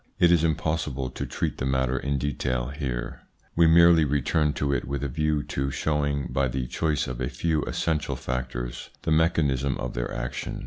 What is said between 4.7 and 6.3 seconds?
it with a view to show ing,